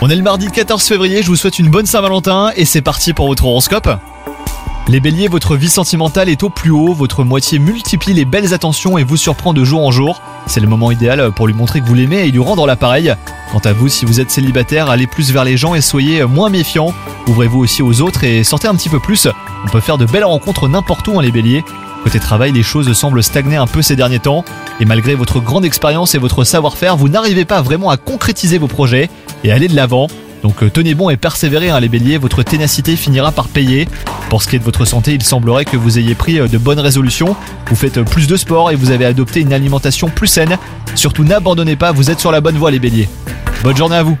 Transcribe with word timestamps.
On 0.00 0.10
est 0.10 0.16
le 0.16 0.22
mardi 0.22 0.48
14 0.48 0.82
février, 0.82 1.22
je 1.22 1.28
vous 1.28 1.36
souhaite 1.36 1.60
une 1.60 1.68
bonne 1.68 1.86
Saint-Valentin 1.86 2.50
et 2.56 2.64
c'est 2.64 2.82
parti 2.82 3.12
pour 3.12 3.28
votre 3.28 3.44
horoscope. 3.44 3.88
Les 4.88 4.98
béliers, 4.98 5.28
votre 5.28 5.54
vie 5.54 5.68
sentimentale 5.68 6.28
est 6.28 6.42
au 6.42 6.50
plus 6.50 6.72
haut, 6.72 6.92
votre 6.92 7.22
moitié 7.22 7.60
multiplie 7.60 8.12
les 8.12 8.24
belles 8.24 8.52
attentions 8.52 8.98
et 8.98 9.04
vous 9.04 9.16
surprend 9.16 9.52
de 9.52 9.62
jour 9.62 9.86
en 9.86 9.92
jour. 9.92 10.20
C'est 10.46 10.58
le 10.58 10.66
moment 10.66 10.90
idéal 10.90 11.30
pour 11.30 11.46
lui 11.46 11.54
montrer 11.54 11.80
que 11.80 11.86
vous 11.86 11.94
l'aimez 11.94 12.26
et 12.26 12.32
lui 12.32 12.40
rendre 12.40 12.66
l'appareil. 12.66 13.14
Quant 13.52 13.60
à 13.60 13.72
vous, 13.72 13.86
si 13.86 14.04
vous 14.04 14.18
êtes 14.18 14.32
célibataire, 14.32 14.90
allez 14.90 15.06
plus 15.06 15.30
vers 15.30 15.44
les 15.44 15.56
gens 15.56 15.76
et 15.76 15.80
soyez 15.80 16.24
moins 16.24 16.50
méfiant. 16.50 16.92
Ouvrez-vous 17.28 17.60
aussi 17.60 17.82
aux 17.82 18.00
autres 18.00 18.24
et 18.24 18.42
sortez 18.42 18.66
un 18.66 18.74
petit 18.74 18.88
peu 18.88 18.98
plus. 18.98 19.28
On 19.64 19.68
peut 19.68 19.80
faire 19.80 19.96
de 19.96 20.06
belles 20.06 20.24
rencontres 20.24 20.66
n'importe 20.66 21.06
où, 21.06 21.20
hein, 21.20 21.22
les 21.22 21.30
béliers. 21.30 21.64
Côté 22.02 22.18
travail, 22.18 22.52
les 22.52 22.62
choses 22.62 22.92
semblent 22.94 23.22
stagner 23.22 23.56
un 23.56 23.66
peu 23.66 23.80
ces 23.80 23.94
derniers 23.94 24.18
temps. 24.18 24.44
Et 24.80 24.84
malgré 24.84 25.14
votre 25.14 25.40
grande 25.40 25.64
expérience 25.64 26.14
et 26.14 26.18
votre 26.18 26.42
savoir-faire, 26.44 26.96
vous 26.96 27.08
n'arrivez 27.08 27.44
pas 27.44 27.62
vraiment 27.62 27.90
à 27.90 27.96
concrétiser 27.96 28.58
vos 28.58 28.66
projets 28.66 29.08
et 29.44 29.52
aller 29.52 29.68
de 29.68 29.76
l'avant. 29.76 30.08
Donc 30.42 30.64
euh, 30.64 30.70
tenez 30.70 30.94
bon 30.94 31.08
et 31.08 31.16
persévérez 31.16 31.70
hein, 31.70 31.78
les 31.78 31.88
béliers, 31.88 32.18
votre 32.18 32.42
ténacité 32.42 32.96
finira 32.96 33.30
par 33.30 33.46
payer. 33.46 33.86
Pour 34.28 34.42
ce 34.42 34.48
qui 34.48 34.56
est 34.56 34.58
de 34.58 34.64
votre 34.64 34.84
santé, 34.84 35.12
il 35.12 35.22
semblerait 35.22 35.64
que 35.64 35.76
vous 35.76 35.98
ayez 35.98 36.16
pris 36.16 36.40
euh, 36.40 36.48
de 36.48 36.58
bonnes 36.58 36.80
résolutions, 36.80 37.36
vous 37.68 37.76
faites 37.76 37.98
euh, 37.98 38.04
plus 38.04 38.26
de 38.26 38.36
sport 38.36 38.72
et 38.72 38.74
vous 38.74 38.90
avez 38.90 39.04
adopté 39.04 39.40
une 39.40 39.52
alimentation 39.52 40.08
plus 40.08 40.26
saine. 40.26 40.58
Surtout 40.96 41.22
n'abandonnez 41.22 41.76
pas, 41.76 41.92
vous 41.92 42.10
êtes 42.10 42.18
sur 42.18 42.32
la 42.32 42.40
bonne 42.40 42.56
voie 42.56 42.72
les 42.72 42.80
béliers. 42.80 43.08
Bonne 43.62 43.76
journée 43.76 43.96
à 43.96 44.02
vous 44.02 44.18